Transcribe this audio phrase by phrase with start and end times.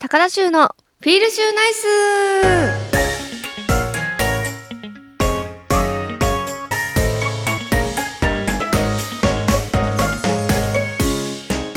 [0.00, 1.86] 高田州のフィールシューナイス。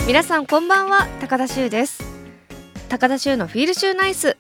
[0.06, 2.04] 皆さんこんばんは高田州です。
[2.90, 4.38] 高田州のフィールシューナイス。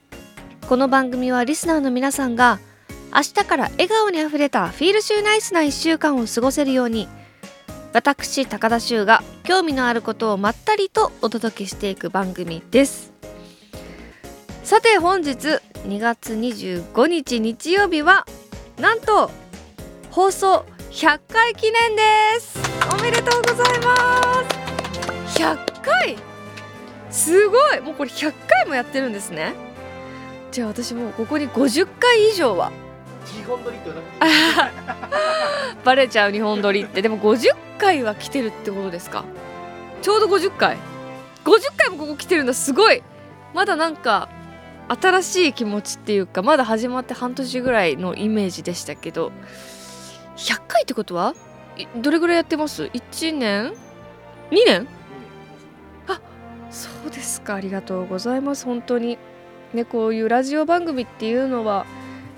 [0.70, 2.60] この番組はリスナーの皆さんが
[3.12, 7.10] 明日から笑顔にあふれたフィールシューナイスな1週間を過ごせるように
[7.94, 13.11] 私高田修が興味のあることをまったりとお届けしていく番組です。
[14.72, 18.26] さて本日2月25日日曜日は
[18.80, 19.30] なんと
[20.12, 22.58] 放送100回記念です。
[22.98, 23.98] おめでとうございま
[25.36, 25.42] す。
[25.44, 26.18] 100回？
[27.10, 27.82] すごい！
[27.82, 29.56] もうこれ100回もやってるんですね。
[30.54, 32.72] じゃあ私もうここに50回以上は。
[33.26, 37.02] 日本撮りって言わなくて バレちゃう日本撮りって。
[37.02, 39.26] でも50回は来てるってことですか？
[40.02, 40.78] ちょうど50回。
[41.44, 42.54] 50回もここ来てるんだ。
[42.54, 43.04] すごい。
[43.54, 44.30] まだなんか
[45.00, 49.32] 新しい気持ちっていうかまだ始まって半年ぐらいのイメージでしたけど
[50.36, 51.34] 100回ってことは？
[51.96, 53.74] どれぐらいやってます ?1 年
[54.52, 54.88] ?2 年？
[56.08, 56.20] あ
[56.70, 57.56] そうですか。
[57.56, 58.66] ありがとうございます。
[58.66, 59.18] 本当に。
[59.74, 61.86] ねこういうラジオ番組っていうのは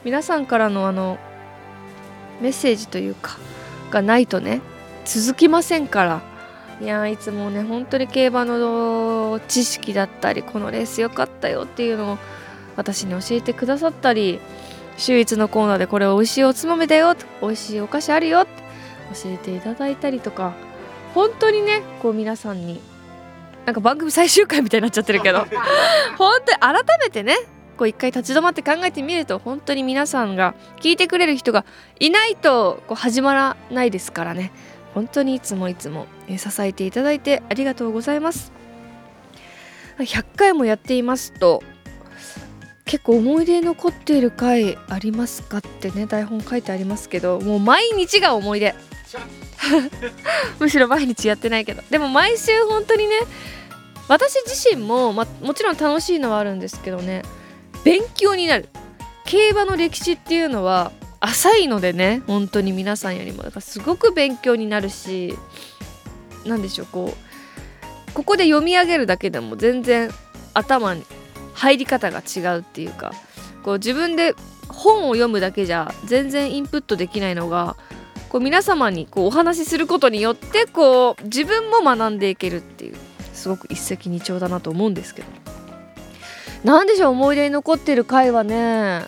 [0.03, 1.17] 皆さんからのあの
[2.39, 3.37] メッセージというか
[3.89, 4.61] がないとね
[5.05, 6.21] 続きませんから。
[6.81, 12.17] いやいつもね本当に競馬の知識だったりこのレース良かったよっていうのを
[12.75, 14.39] 私に教えてくださったり
[14.97, 18.51] 週一のコーナーでこれ美味しいおつまみだよ美味しいお菓子あるよって
[19.23, 20.53] 教えていただいたりとか
[21.13, 22.79] 本当にねこう皆さんに
[23.65, 25.45] なんか番組最終回みたいになっちゃってるけど
[26.17, 27.37] 本当に改めてね
[27.77, 31.65] こう一回立ち止まって考えてみると本当に皆さんが聞いてくれる人が
[31.99, 34.51] いないとこう始まらないですからね。
[34.93, 38.51] 本当にいつもいつも支えていただいてありがとうございます。
[39.97, 41.63] 100回もやっていますと
[42.85, 45.59] 結構思い出に残っている回ありますか？
[45.59, 48.75] ってね台本書いてありますけどもう毎日が思い出。
[50.59, 51.81] むしろ毎日やってないけど。
[51.89, 53.15] でも毎週本当にね
[54.09, 57.21] 私自身も、ま、もちろん楽しいのはあるんですけどね
[57.83, 58.69] 勉強になる。
[59.25, 60.91] 競馬の歴史っていうのは
[61.21, 63.43] 浅いのでね本当に皆さんよりも。
[63.43, 65.33] だからすごく勉強になるし
[66.45, 70.11] 何でしょうこうここで読み上げるだけでも全然
[70.53, 71.03] 頭に
[71.53, 73.13] 入り方が違うっていうか
[73.63, 74.35] こう自分で
[74.67, 77.75] 本を読むだけじゃ全然インプットできないのが
[78.29, 82.95] こう皆様にこうお話しすることによってこう自分も学んでいけるっていう
[83.33, 85.43] すごく一石二鳥だなと思うんですけど。
[86.63, 89.05] なんでしょう思い出に残ってる回はね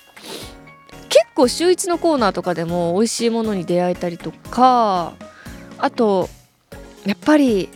[1.07, 5.13] 結構週一のコーナーとかでも美味しいものに出会えたりとか
[5.77, 6.29] あと
[7.05, 7.69] やっぱり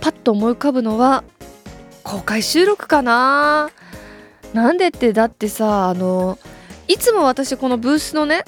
[0.00, 1.24] パッと思い浮かぶのは
[2.06, 3.68] 公開収録かな？
[4.54, 6.38] なんでってだってさあの
[6.86, 8.44] いつも私このブースのね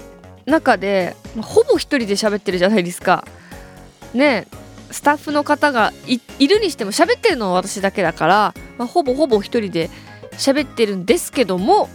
[0.46, 3.26] 中でほぼ一人で喋ってるじゃないですか。
[4.14, 4.46] ね
[4.92, 9.90] スタッフの方がいるにしても喋ってるのは私だけだから、まあ、ほぼほぼ一人で
[10.34, 11.90] 喋ってるんですけども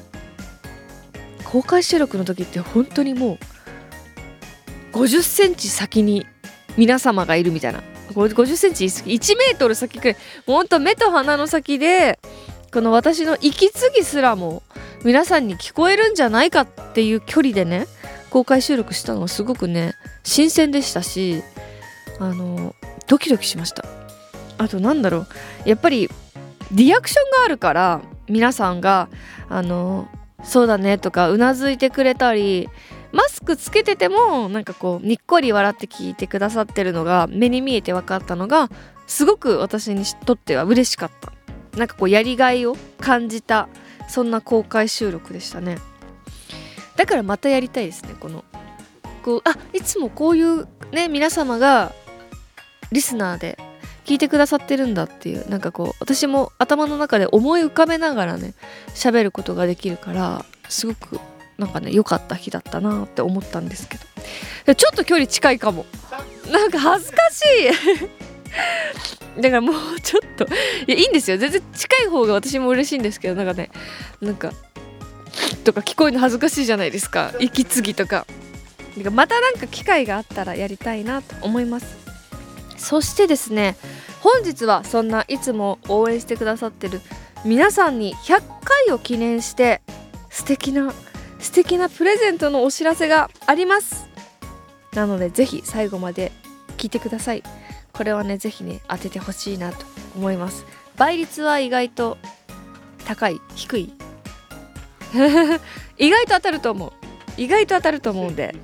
[1.45, 3.39] 公開収録の時って本当にも
[4.91, 6.27] う50センチ先に
[6.77, 7.81] 皆様がいるみたいな。
[8.11, 12.19] 50センチ1メートル先くらいほんと目と鼻の先で
[12.73, 14.63] この私の息継ぎすらも
[15.03, 17.87] 皆さんに聞こえるんじゃないかっていう距離でね
[18.29, 19.93] 公開収録したのはすごくね
[20.23, 21.43] 新鮮でしたし
[22.19, 22.75] あの
[23.07, 23.85] ドキドキしました。
[24.57, 25.27] あとなんだろう
[25.65, 26.09] やっぱり
[26.71, 29.09] リアクションがあるから皆さんが
[29.49, 30.07] あの
[30.43, 32.69] そうだねとかうなずいてくれたり
[33.13, 38.69] マスクつけててもなんかこうにっこり笑って聞いてくださってるのが目に見えて分かったのが
[39.05, 41.31] すごく私にとっては嬉しかった。
[41.77, 43.67] なんかこうやりがいを感じた
[44.07, 45.77] そんな公開収録でしたね。
[46.95, 48.43] だからまたやりたいですねこの。
[49.23, 51.93] こうあいつもこういうね皆様が
[52.91, 53.57] リスナーで
[54.05, 58.53] 聞いてくださってるんだっていうなんかこう私も頭の中で思い浮かべながらね
[58.89, 61.19] 喋ることができるからすごく
[61.57, 63.97] なんかね良かった日だったなって思ったんですけ
[64.65, 64.75] ど。
[64.75, 65.85] ちょっと距離近いかも。
[66.51, 67.41] なんか恥ずかし
[69.37, 69.41] い。
[69.41, 70.45] だからもうちょっと。
[70.45, 70.47] い
[70.87, 71.37] やいいんですよ。
[71.37, 73.35] 全然近い方が私も嬉しいんですけど。
[73.35, 73.69] なんかね
[74.21, 74.51] なんか
[75.63, 77.33] とか聞こえるの恥ずかしいじゃないですか。
[77.39, 78.25] 息継ぎとか。
[79.11, 81.97] またなんか機会があったらやりたいなと思います。
[82.77, 83.77] そしてですね
[84.19, 87.01] 本日はそんないつも応援してくださってる
[87.45, 89.81] 皆さんに100回を記念して
[90.29, 90.93] 素敵な
[91.43, 94.07] 素敵なプレゼントのお知らせがあります。
[94.93, 96.31] なのでぜひ最後まで
[96.77, 97.43] 聞いてください。
[97.91, 99.85] これはねぜひね当ててほしいなと
[100.15, 100.65] 思います。
[100.95, 102.17] 倍率は意外と
[103.05, 103.93] 高い低い。
[105.97, 106.91] 意外と当たると思う。
[107.37, 108.55] 意外と当たると思うんで。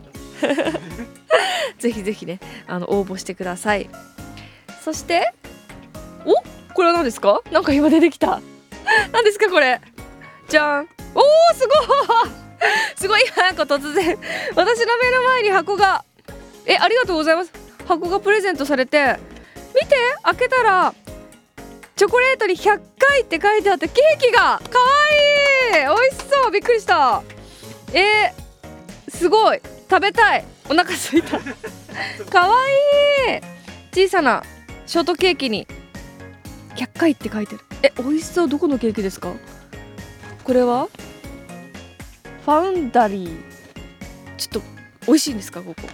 [1.80, 3.90] ぜひぜひねあの応募してください。
[4.84, 5.34] そして
[6.26, 6.34] お？
[6.74, 7.42] これは何ですか？
[7.52, 8.42] なんか今出てきた。
[9.12, 9.82] 何ですかこれ？
[10.48, 10.90] じゃん。
[11.14, 11.74] おーすご
[12.36, 12.39] い！
[12.96, 14.18] すごい今なんか突然
[14.56, 16.04] 私の目の前に箱が
[16.66, 17.52] えありがとうございます。
[17.88, 19.18] 箱がプレゼントされて
[19.74, 20.94] 見て開けたら
[21.96, 24.86] チョコレートに100回って書いてあってケーキがかわ
[25.76, 26.02] いい。
[26.02, 26.52] 美味しそう。
[26.52, 27.22] びっくりした。
[27.94, 29.62] えー、すごい。
[29.90, 30.46] 食べたい。
[30.70, 31.40] お腹すいた。
[32.32, 32.56] かわ
[33.28, 33.42] いい。
[33.92, 34.44] 小さな
[34.86, 35.68] ショートケーキに
[36.76, 37.62] 100回って書いてる。
[37.84, 38.48] え美味しそう。
[38.48, 39.34] どこのケーキですか？
[40.44, 40.88] これは？
[42.46, 43.38] ファウンダリー。
[44.38, 44.62] ちょっと
[45.08, 45.88] 美味しいんですかここ？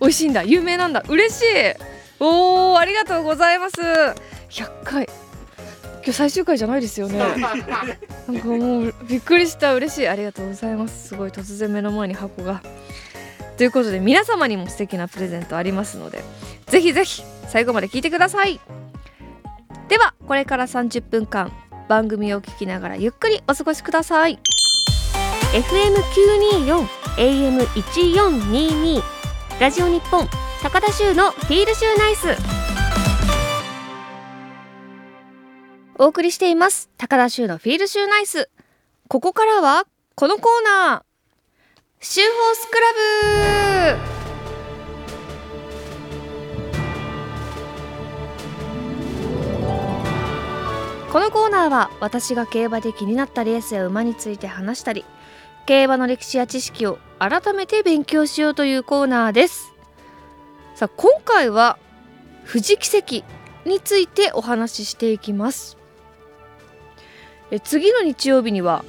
[0.00, 0.42] 美味しいんだ。
[0.42, 1.02] 有名なんだ。
[1.08, 1.44] 嬉しい。
[2.20, 3.80] おーありがとうございます。
[4.50, 5.08] 100回。
[5.96, 7.18] 今日最終回じゃないですよね。
[8.28, 9.74] なんかもうびっくりした。
[9.74, 10.08] 嬉しい。
[10.08, 11.08] ありがとうございます。
[11.08, 12.62] すごい突然目の前に箱が。
[13.56, 16.24] ということで皆様にも素敵なプレゼントありますので
[16.66, 18.60] ぜひぜひ最後まで聞いてください。
[19.88, 21.52] ではこれから30分間
[21.88, 24.38] 番組を聞きながらゆっくりお過ごしください
[25.54, 26.84] FM924
[27.16, 29.00] AM1422
[29.60, 30.26] ラジオ日本
[30.60, 32.26] 高田州のフィールシューナイス。
[35.96, 38.50] お送りしています高田州のフィールシューナイス。
[39.06, 39.86] ここからは
[40.16, 42.04] このコーナー。
[42.04, 42.86] シューホースクラ
[44.08, 44.14] ブ。
[51.12, 55.04] このコーナーは私が競馬で気になったレースや馬について話したり
[55.66, 59.72] 競馬の歴史や知識を改めて勉強しようというコーナーです。
[60.74, 61.78] さあ今回は
[62.46, 63.24] 富士奇跡
[63.68, 65.78] についてお話ししていきます。
[67.50, 68.84] え次の日曜日には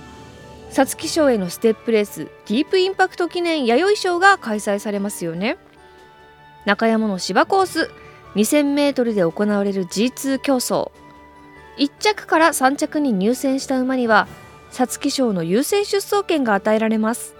[0.71, 5.57] 皐月賞へのステップレースディープインパクト記念弥生賞が開催されますよね。
[6.65, 7.89] 中山の芝コース
[8.35, 10.91] 2000m で行われる G2 競争。
[11.77, 14.27] 1着から3着に入選した馬には
[14.71, 17.35] 皐月賞の優先出走権が与えられます。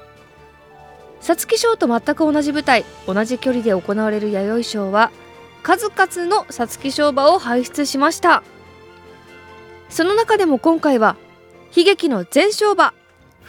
[1.22, 5.12] 皐月賞と全く同じ舞台同じ距離で行われる弥生賞は
[5.64, 8.44] 数々の皐月賞馬を輩出しました。
[9.90, 11.16] その中でも今回は
[11.76, 12.94] 悲劇の前勝馬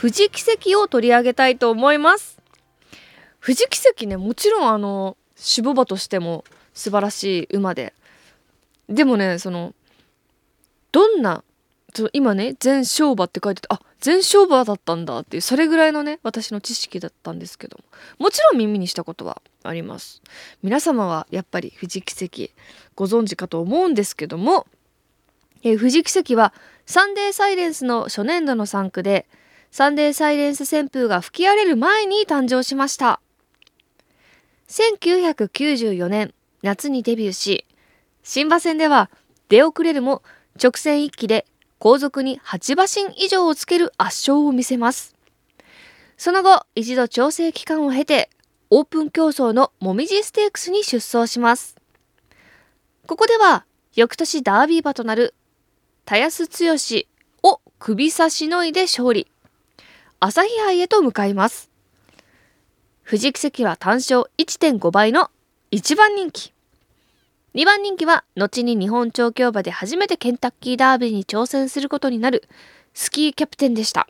[0.01, 2.39] 富士奇跡を取り上げたいと思います。
[3.41, 6.45] 富士奇跡ねもちろんあの守護馬としても
[6.75, 7.95] 素晴らしい馬で。
[8.89, 9.75] でもねその
[10.93, 11.45] どんな
[12.13, 17.85] 今ね全勝馬って書いててあ全勝馬だったんだっていうそれぐらいのね私の知識だったんですけども。
[18.19, 20.23] もちろん耳にしたことはあります。
[20.63, 22.53] 皆様はやっぱり富士奇跡
[22.95, 24.67] ご存知かと思うんですけども、
[25.63, 26.53] えー、富士奇跡は
[26.85, 29.27] サンデーサイレンスの初年度の産区で
[29.71, 33.21] サンデーサイレンス旋風が吹き荒れる前に誕生しました。
[34.69, 37.65] 1994年夏にデビューし
[38.23, 39.11] 新馬戦では
[39.49, 40.23] 出遅れるも
[40.61, 41.47] 直線一騎で
[41.79, 45.15] 後続に8馬身以上をつける圧勝を見せます。
[46.17, 48.31] その後一度調整期間を経て
[48.71, 51.77] オープン競争のもみじステークスに出走します。
[53.07, 55.35] ここでは翌年ダービー馬となる
[56.05, 56.51] 田安剛
[57.43, 59.31] を首差しのいで勝利。
[60.19, 61.71] 朝日杯へと向かいます。
[63.05, 65.31] 富士奇跡は単勝1.5倍の
[65.71, 66.56] 1番人気。
[67.57, 72.47] 2番人気は後に日本調教馬で初めてケンタッキーダービーに挑戦することになる
[72.93, 74.07] スキーキャプテンでした。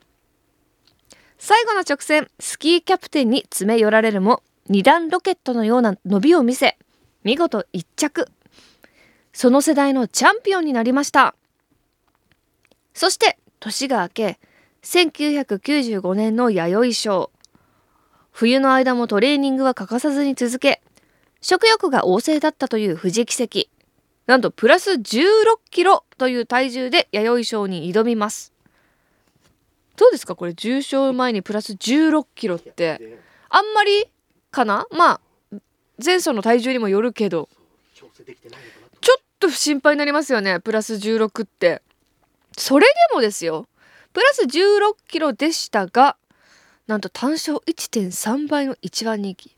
[1.38, 6.76] 最後の直線スキーキャプテンに詰め寄られるも2段ロケットのような伸びを見せ
[7.22, 8.26] 見事1着。
[9.32, 11.36] その世代のチャンピオンになりました。
[12.94, 14.40] そして年が明け
[14.82, 17.30] 1995年の弥生賞。
[18.32, 20.82] 冬の間もトレーニングは欠かさずに続け
[21.48, 23.68] 食欲が旺盛だったという富士奇跡。
[24.26, 28.52] なんとプラス16キロという体重で弥生賞に挑みます。
[29.94, 30.34] どうですか？
[30.34, 33.20] これ重賞前にプラス16キロって。
[33.48, 34.06] あんまり
[34.50, 34.88] かな？
[34.90, 35.20] ま
[35.52, 35.60] あ
[36.04, 37.48] 前走の体重にもよるけど。
[37.94, 41.80] ちょっと心配になりますよねプラス16って。
[42.58, 43.68] それでもですよ。
[44.12, 46.16] プラス16キロでしたが
[46.88, 49.55] なんと単勝1.3倍の1番人気。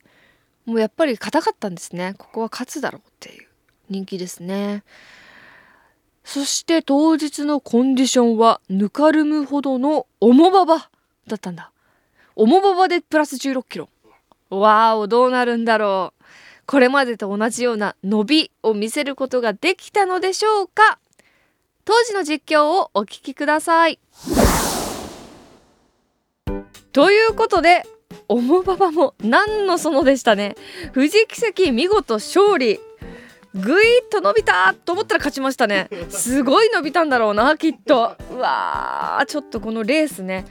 [0.68, 2.14] もうやっぱり硬かったんですね。
[2.18, 3.48] ここは勝つだろうっていう。
[3.88, 4.84] 人気ですね。
[6.24, 10.76] そして当日のコンディションはぬかるむほどの重馬場
[11.26, 11.72] だったんだ。
[12.36, 13.88] 重馬場でプラス16キロ。
[14.50, 16.24] わーおどうなるんだろう。
[16.66, 20.98] これまでと同じような伸びを見せることができたのでしょうか。
[21.86, 23.98] 当時の実況をお聞きください。
[26.92, 27.86] ということで
[28.28, 30.56] おもばばも何のそのでしたね。
[30.94, 32.80] 富士奇跡見事勝利。
[33.54, 35.88] ぐいっと伸びたと思ったら勝ちましたね。
[36.10, 38.16] すごい伸びたんだろうなきっと。
[38.30, 40.44] うわーちょっとこのレースね。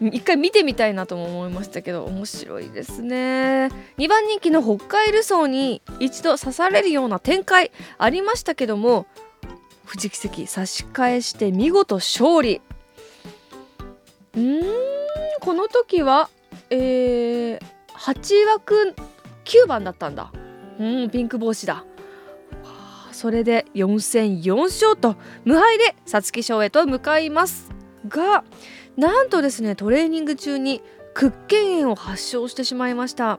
[0.00, 3.70] 一回見てみたいなとも思いましたけど面白いですね。
[3.96, 9.06] 2番人気の北海ルソーに一度刺されるような展開ありましたけども
[9.86, 12.60] 富士奇跡差し返して見事勝利。
[14.34, 14.64] うーん
[15.40, 16.28] この時は
[16.70, 17.60] えー、
[17.96, 18.94] 8枠
[19.44, 20.32] 9番だったんだ。
[20.78, 21.84] うんピンク帽子だ。
[23.12, 27.70] それで4戦4勝と無敗で皐月賞へと向かいます
[28.08, 28.42] が
[28.96, 30.82] なんとですねトレーニング中に
[31.14, 33.38] 屈腱炎を発症してしまいました。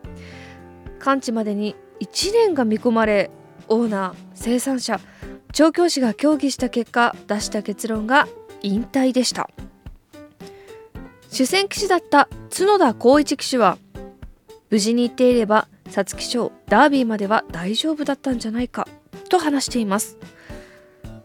[1.00, 3.30] 完治までに1年が見込まれ
[3.68, 5.00] オーナー生産者
[5.52, 8.28] 調教師が協議した結果出した結論が
[8.62, 9.50] 引退でした。
[11.36, 13.78] 主戦騎手だった角田光一騎手は
[14.70, 18.88] 無事に行っていれば皐月賞ダービーまでは大丈夫だったんじゃないか
[19.28, 20.18] と話しています。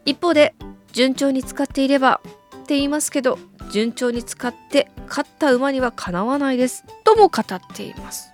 [0.04, 0.56] 一方で
[0.90, 3.38] 順調に使っていればって言いますけど
[3.70, 8.32] 順調に使って勝った馬にはかなわないですとも語っています。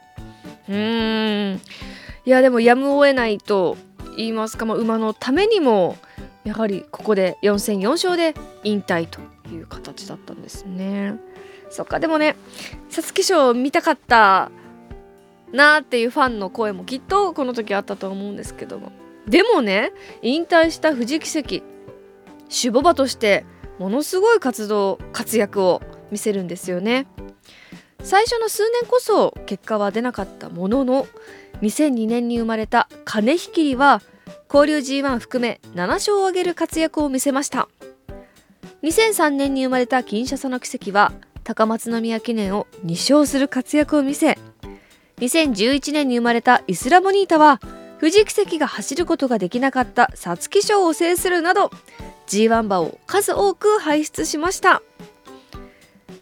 [0.70, 1.60] うーん。
[2.24, 3.76] いやでもやむを得ないと
[4.16, 5.98] 言いますか、まあ、馬のためにも
[6.44, 8.32] やはりここで4戦4勝で
[8.64, 11.35] 引退という形だったんですね。
[11.70, 12.00] そっか。
[12.00, 12.36] でもね
[12.88, 14.50] 皐月賞見たかった
[15.52, 18.92] なーっていうファンの声もきっとこの時あったと思うんですけども。
[19.26, 19.92] でもね
[20.22, 21.64] 引退した富士奇跡
[22.48, 23.44] 守護馬として
[23.78, 27.06] ものすごい活動活躍を見せるんですよね。
[28.02, 31.08] 最初の数年こそ結果は出なかったものの
[31.62, 34.00] 2002年に生まれた金ひきりは
[34.52, 37.68] 交流 G1 含め7勝を挙げる活躍を見せました。
[38.82, 41.12] 2003年に生まれた金シャサの奇跡は
[41.46, 44.36] 高松宮記念を2勝する活躍を見せ
[45.18, 47.60] 2011年に生まれたイスラモニータは
[48.00, 51.70] 富士奇跡が走ることができなかった皐月賞を制するなど
[52.26, 54.82] G1 馬を数多く輩出しました。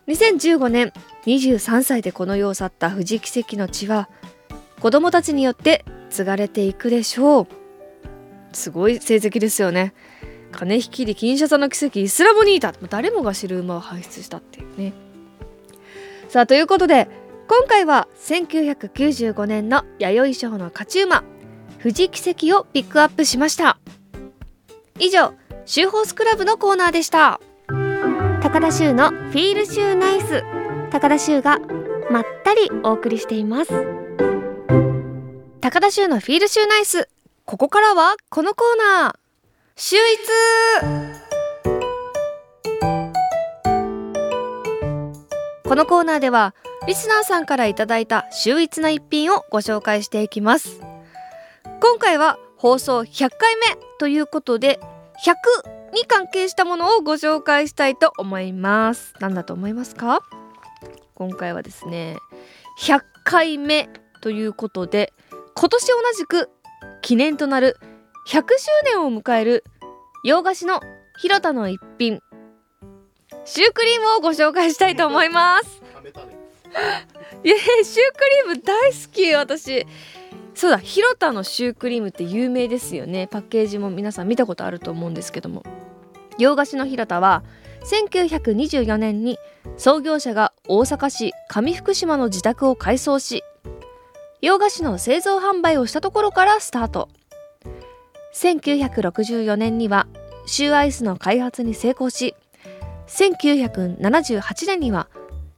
[0.09, 0.93] 2015年
[1.25, 4.11] 23歳でこの世を去った富士奇跡の血は
[4.81, 7.47] 子供たちによって継がれていくでしょう。
[8.53, 9.95] すごい成績ですよね。
[10.53, 12.75] 金引きで金シャサの奇跡イスラモニータ。
[12.91, 15.04] 誰もが知る馬を輩出したっていうね。
[16.35, 17.07] さあということで
[17.47, 21.23] 今回は1995年の弥生賞の勝ち馬
[21.81, 23.79] 富士奇跡をピックアップしました。
[24.99, 27.41] 以上シューホースクラブのコーナーでした。
[28.43, 30.43] 高田修のフィールシューナイス
[30.91, 31.61] 高田修が
[32.11, 33.71] まったりお送りしています。
[35.61, 37.09] 高田修のフィールシューナイス
[37.45, 39.15] ここからはこのコーナー。
[39.77, 41.24] 秀逸
[45.67, 46.55] このコーナーでは
[46.87, 50.81] リスナーさんからいただいた秀逸な一品をご紹介していきます。
[51.81, 54.79] 今回は放送100回目ということで
[55.25, 59.15] 100に関係したものをご紹介したいと思います。
[59.21, 60.21] 何だと思いますか？
[61.15, 62.19] 今回はですね
[62.81, 63.89] 100回目
[64.21, 65.15] ということで
[65.55, 66.51] 今年同じく
[67.01, 67.79] 記念となる
[68.29, 69.65] 100周年を迎える
[70.25, 70.81] 洋菓子の
[71.19, 72.21] 広田の一品
[73.45, 75.83] シュークリームをご紹介したいと思います。
[77.45, 79.87] いやシュークリーム大好き私。
[80.55, 83.27] そうだ広田のシュークリームって有名ですよね。
[83.27, 85.63] パッケージも皆さん見たことあると思うんですけども。
[86.39, 87.43] 洋菓子の広田は
[87.85, 89.39] 1924年に
[89.77, 93.45] 創業者が大阪市上福島の自宅を改装し
[94.41, 97.09] 洋菓子の製造販売をしたところからスタート。
[98.35, 100.07] 1964年には
[100.47, 102.35] シューアイスの開発に成功し
[103.15, 105.09] 1978年には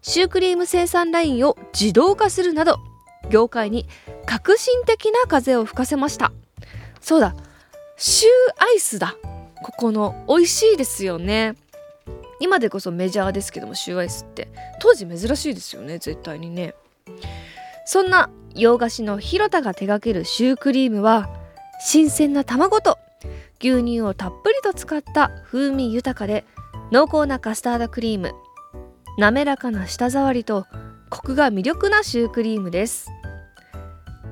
[0.02, 2.78] シュークリーム生産ラインを自動化するなど
[3.30, 3.86] 業界に
[4.26, 6.32] 革新的な風を吹かせました。
[7.00, 7.34] そうだ
[7.96, 9.16] シューアイスだ。
[9.62, 11.56] ここの美味しいですよね。
[12.40, 14.48] 今でこそメジャーですけどもシューアイスって。
[14.78, 16.74] 当時珍しいですよね絶対にね。
[17.86, 21.30] そんな洋菓子の広田が手掛けるシュークリームは
[21.80, 22.98] 新鮮な卵と
[23.60, 26.44] 牛乳をたっぷりと使った風味豊かで
[26.92, 28.32] 濃厚なカスタードクリーム。
[29.18, 30.66] 滑らかな舌触りと
[31.10, 33.10] コクが魅力なシュークリームです。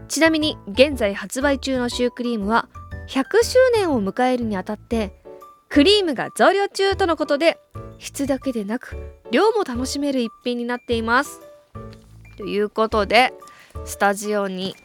[0.09, 2.69] ちなみに現在発売中のシュークリームは
[3.09, 5.13] 100周年を迎えるにあたって
[5.69, 7.59] クリームが増量中とのことで
[7.99, 8.97] 質だけでなく
[9.31, 11.41] 量も楽しめる一品になっています。
[12.37, 13.33] ということで
[13.85, 14.77] スタジオに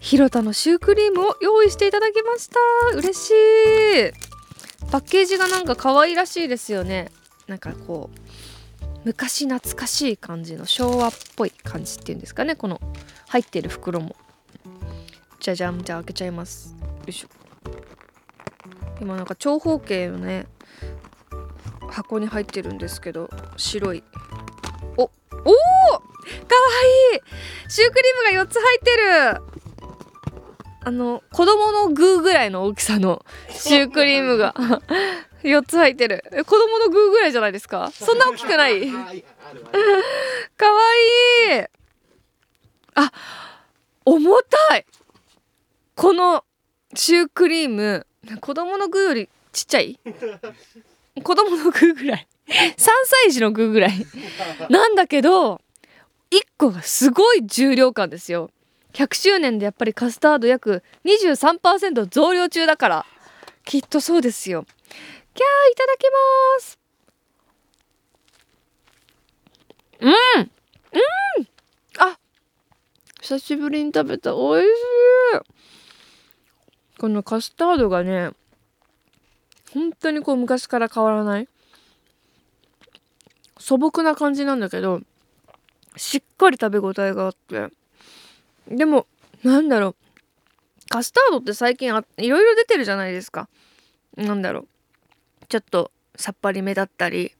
[0.00, 2.58] 広田のシュークリームを用意していただきました。
[2.96, 4.23] 嬉しい。
[4.94, 7.10] パッケージがなんか可愛らしいですよね。
[7.48, 12.54] なんかこう昔懐かしい感じの昭和っぽい感じっていうんですかね。
[12.54, 12.80] この
[13.26, 14.14] 入ってる袋も。
[15.40, 15.82] じゃじゃん。
[15.82, 16.76] じゃあ開けちゃいます。
[16.80, 17.28] よいしょ。
[19.00, 20.46] 今なんか長方形のね
[21.90, 24.04] 箱に入ってるんですけど白い。
[24.96, 25.10] おおー!
[25.10, 25.50] かわ
[27.14, 27.16] い!
[27.16, 27.20] い
[27.68, 28.90] シュークリームが4つ入って
[29.58, 29.63] る!
[30.84, 34.54] あの子供のグーぐらいの大きさのシュークリームが
[35.42, 36.24] 4つ入ってる。
[36.32, 37.90] え子供のグーぐらいじゃないですか？
[37.92, 38.90] そんな大きくない？
[38.90, 39.18] かわい
[41.60, 41.64] い。
[42.96, 43.12] あ
[44.04, 44.86] 重たい。
[45.96, 46.44] この
[46.94, 48.06] シュークリーム。
[48.40, 49.98] 子供のグーよりちっちゃい？
[51.22, 52.26] 子供のグーぐらい。
[52.46, 54.06] 3歳児のグーぐらい。
[54.68, 55.60] なんだけど
[56.30, 58.50] 1個がすごい重量感ですよ
[58.94, 63.06] 100周年でやっぱりカスタード約23%増量中だから。
[63.64, 64.64] きっとそうですよ。
[65.34, 66.78] キャーいただきます。
[70.00, 70.10] うん。
[70.10, 70.42] う
[71.42, 71.48] ん。
[71.98, 72.18] あ。
[73.20, 74.32] 久しぶりに食べた。
[74.32, 75.54] 美味しい。
[76.98, 78.30] このカスタードがね
[79.72, 81.48] 本当にこう昔から変わらない。
[83.58, 85.00] 素朴な感じなんだけど
[85.96, 87.70] しっかり食べ応えがあって。
[88.68, 89.06] でも
[89.42, 89.96] なんだろう。
[90.88, 93.48] カスタードって最近あいろいろ出てるじゃないですか。
[94.16, 94.68] なんだろう。
[95.48, 97.32] ちょっとさっぱりめだったり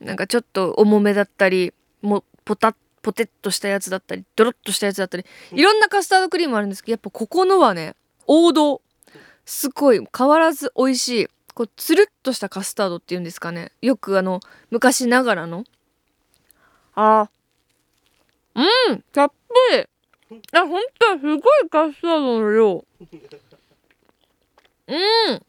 [0.00, 7.94] なんかちょっと重めだったりもうポタッポテッとしたやつだったりドロッとしたやつだったりいろんなカスタードクリームあるんですけどやっぱここのはね
[8.26, 8.82] 王道。
[9.46, 11.28] すごい変わらず美味しい。
[11.54, 13.72] こうつるっとしたカスタードっていうんですかね。
[13.82, 14.38] よくあの
[14.70, 15.64] 昔ながらの。
[16.94, 17.28] あ。
[18.54, 19.86] ーうんたっぷり
[20.52, 22.84] あ本当すごいカスタードの量。
[24.86, 25.42] うん。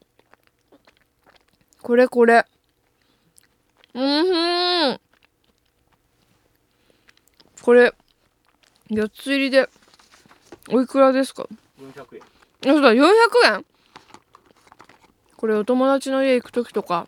[1.81, 2.45] これこれ。
[3.93, 4.99] うんふん。
[7.61, 7.93] これ
[8.89, 9.69] 4つ入りで
[10.69, 11.47] おいくらですか
[11.79, 12.21] ？400円。
[12.21, 13.03] あそうだ400
[13.53, 13.65] 円？
[15.37, 17.07] これお友達の家行く時とか。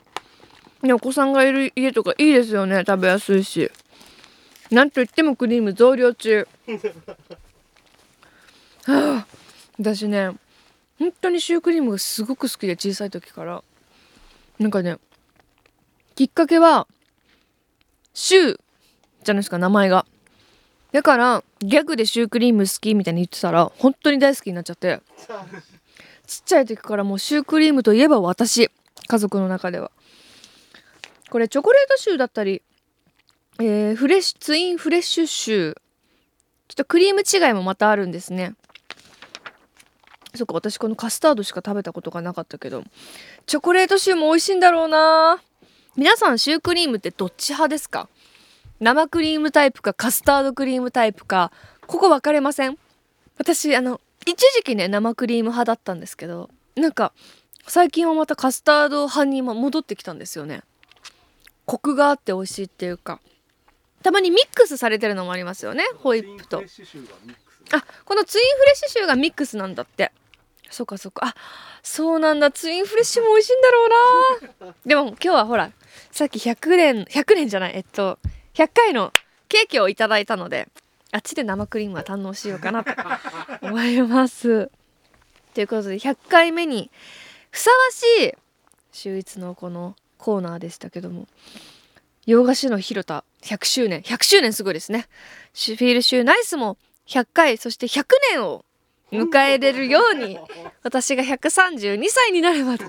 [0.84, 3.71] ねお子さんがいる家とかいいですよね食べやすいし。
[4.69, 6.47] なんといってもクリーム増量中。
[6.67, 7.15] はあ
[9.79, 10.31] 私ね
[10.99, 13.63] 本当にシュークリームがすごく好きで小さい時から。
[14.59, 14.97] なんかね
[16.15, 16.88] きっかけは
[18.13, 18.59] シュー
[19.23, 20.05] じゃないですか名前が。
[20.91, 25.01] だからギャグでシュークリーム好きみたいに言ってたら本当に大好きになっちゃって。
[26.27, 28.69] ちっちゃい時からもうシュークリームといえば私。
[29.07, 29.91] 家族の中では。
[31.29, 32.62] これチョコレートシューだったり、
[33.59, 35.73] えーフレッシュツインフレッシュシュー。
[35.73, 35.79] ちょ
[36.73, 38.53] っとクリーム違いもまたあるんですね。
[40.36, 42.84] そっか私このカスタードしか食べたことがなかったけど。
[43.46, 45.41] チョコレートシューも美味しいんだろうな。
[45.96, 48.10] 皆さんシュークリームってどっち派ですか？
[48.80, 51.52] 生クリームタイプかカスタードクリームタイプか。
[51.86, 52.78] ここ分かれません？
[53.38, 57.13] 私あの一時期ね生クリーム派だったんですけどなんか
[57.67, 60.63] 最近はまたカスタード派にも戻ってきたんですよね。
[61.65, 63.19] コクがあって美味しいっていうか。
[64.02, 66.58] たまにミックスされてるのもありますよねホイップと。
[66.58, 70.12] あこのツインフレッシュシューがミックスなんだって
[70.73, 71.27] そっかそっか。
[71.27, 71.36] あ
[71.81, 72.51] そうなんだ。
[72.51, 74.75] ツインフレッシュも美味しいんだろうな。
[74.86, 75.71] でも今日はほら
[76.12, 77.73] さっき100年100年じゃない。
[77.75, 78.19] えっと
[78.55, 79.13] 100回の
[79.47, 80.67] ケーキをいただいたので
[81.12, 82.91] あっちで生クリームは堪能しようかなと
[83.62, 84.69] 思います。
[85.53, 86.89] ということで100回目に
[87.51, 88.33] ふさわしい
[88.91, 91.27] 秀逸のこのコーナーでしたけども
[92.25, 94.01] 洋菓子の広田100周年。
[94.01, 95.07] 100周年すごいですね。
[95.53, 98.65] シュフィールシューナイスも100回そして100年を
[99.13, 100.39] 迎えれるように
[100.84, 102.86] 私が132歳になるまで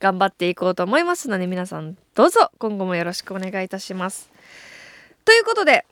[0.00, 4.30] 頑張っていこうと思いますので皆さんどうぞ今後もよろしくお願いいたします。
[5.24, 5.86] ということで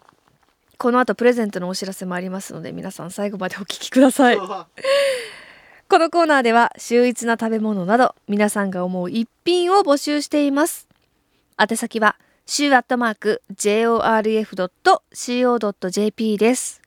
[0.78, 4.36] この後プレゼントのお知らせもありますので皆さん最後までお聞きください。
[4.36, 10.88] このコーナーでは秀逸な食べ物など皆さんが思う一品を募集しています。
[11.58, 14.58] 宛先は週アットマーク jorf.co.jp
[16.38, 16.83] です。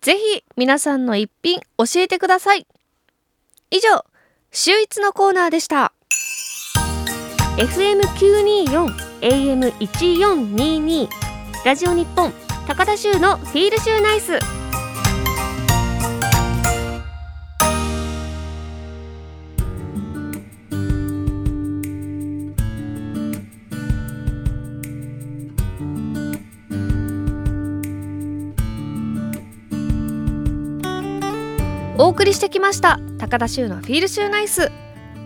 [0.00, 2.66] ぜひ皆さんの一品教えてください。
[3.70, 4.04] 以上、
[4.50, 5.92] 秀逸のコーナーでした。
[7.56, 11.08] FM924 AM1422
[11.64, 12.32] ラジオ日本
[12.66, 14.38] 高田州のフィールシューナイス
[32.02, 32.98] お送りしてきました。
[33.18, 34.72] 高田州のフィールシューナイス。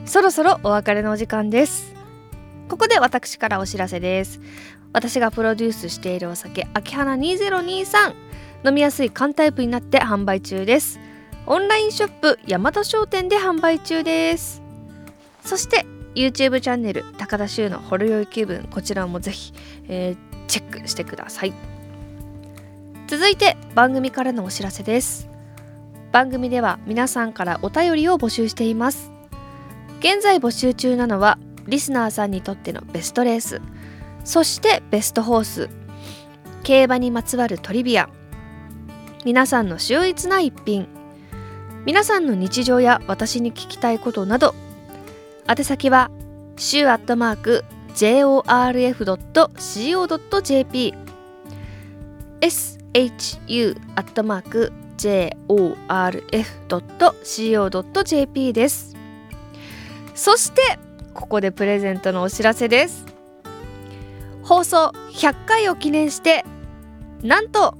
[0.06, 1.94] そろそろお別れのお時間です。
[2.68, 4.40] ここで私からお知らせです。
[4.92, 8.14] 私がプロデュースしているお酒秋花2023
[8.66, 10.98] 飲みやすい缶タイプになって販売中です。
[11.46, 14.60] オンラインショップ大和商店で販売中です。
[15.44, 18.64] そして YouTube チャンネル高田修のほろ酔い気分。
[18.68, 19.52] こちらもぜひ、
[19.86, 21.54] えーチェックしてください。
[23.06, 25.33] 続いて番組からのお知らせです。
[26.14, 29.10] 番組では皆さんからお便りを募集しています。
[30.04, 33.62] 現在募集中なのはリスナーさんにとってのベストレース
[34.22, 35.70] そしてベストホース
[36.62, 38.10] 競馬にまつわるトリビア
[39.24, 40.88] 皆さんの秀逸な一品
[41.86, 44.54] 皆さんの日常や私に聞きたいことなど
[45.48, 46.10] 宛先は
[46.58, 48.44] 週アットマーク jorf.co.jp
[52.42, 55.72] shu アットマーク jorf.co.jp
[58.52, 58.96] です。
[60.14, 60.78] そして
[61.12, 63.06] ここでプレゼントのお知らせです。
[64.42, 66.44] 放送100回を記念して
[67.22, 67.78] なんと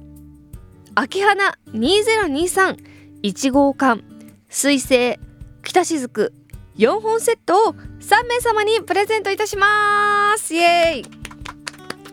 [0.95, 4.03] 秋花20231号館
[4.49, 5.19] 水星
[5.63, 6.33] 北雫
[6.77, 10.53] 4本セットを3名様にプレゼントいたします。
[10.53, 11.25] イエーイ。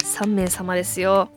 [0.02, 1.30] 3名様ですよ。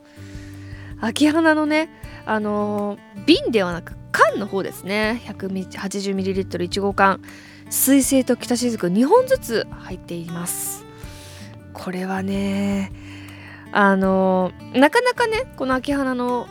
[0.99, 1.89] 秋花のね
[2.25, 5.21] あの瓶ではなく缶の方ですね。
[5.25, 7.21] 180ml1 号缶。
[7.69, 10.85] 水星と北雫2本ずつ入っています。
[11.73, 12.91] これはね
[13.71, 16.47] あのなかなかねこの秋花の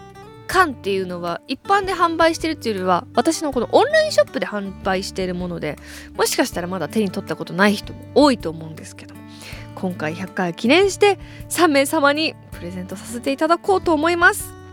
[0.47, 5.77] 缶っていうのは一般で販売してるっていうよりは私のこのオンラインショップで販売しているもので
[6.17, 9.15] もしかしたらまだ手に取ったことない人も多いと思うんですけど
[9.75, 14.64] 今回100回記念して3名様にプレゼントさせていただこうと思います。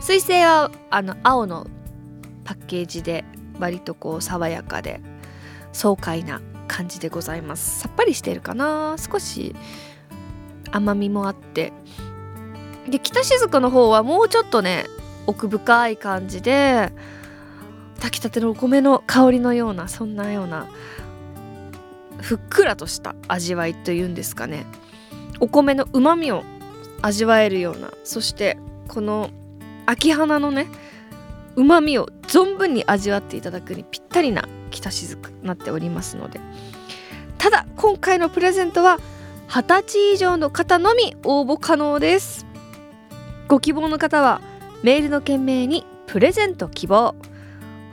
[0.00, 1.66] 水星はあの青の
[2.44, 3.24] パッケージで
[3.58, 5.00] 割とこう爽やかで
[5.72, 7.80] 爽快な感じでございます。
[7.80, 8.96] さっぱりしてるかな？
[8.98, 9.54] 少し
[10.72, 11.72] 甘みもあって。
[12.88, 14.86] で北雫の方はもうちょっとね
[15.26, 16.90] 奥深い感じで
[17.96, 20.66] 炊きたてのお米の香りのようなそんなような
[22.20, 24.64] ふっくらとした味わいというんですかね。
[25.40, 26.42] お米のうまみを
[27.02, 28.58] 味わえるようなそして
[28.88, 29.30] この
[29.90, 30.68] 秋花のね
[31.56, 36.40] うまみを存分に味わっていただくにぴったりな北雫になっておりますので。
[37.38, 38.98] ただ今回のプレゼントは
[39.48, 42.46] 20歳以上の方のみ応募可能です。
[43.48, 44.40] ご希望の方は
[44.82, 47.16] メールの件名にプレゼント希望。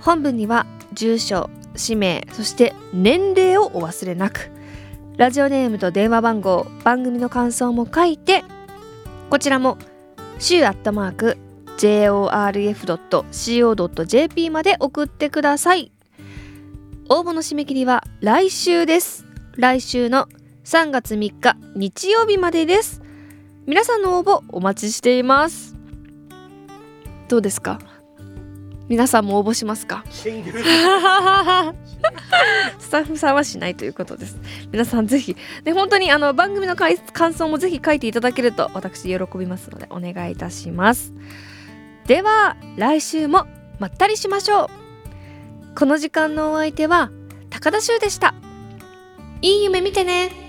[0.02, 4.52] 本文には住所氏名そして年齢をお忘れなく。
[5.18, 8.44] ラジオネームと電話番号番組の感想も書いて
[9.32, 9.80] こちらも
[10.38, 11.38] 週アットマーク
[11.78, 13.30] jorf.co.jp
[14.50, 15.92] まで送ってください。
[17.10, 19.26] 応募の締め切りは来週です。
[19.56, 20.28] 来週の
[20.66, 23.02] 3月3日日曜日までです。
[23.66, 25.76] 皆さんの応募お待ちしています。
[27.30, 27.80] どうですか？
[28.90, 30.04] 皆さんも応募しますか？
[30.10, 30.24] ス
[32.90, 34.40] タッフさんはしないということです。
[34.72, 41.14] 皆さんぜひで本当にあの番組の感想もぜひ書いていただけると私喜びますのでお願いいたします
[42.08, 43.46] では来週も
[43.80, 45.76] まったりしましょう。
[45.78, 47.12] この時間のお相手は
[47.50, 48.34] 高田修でした。
[49.42, 50.47] いい夢見てね。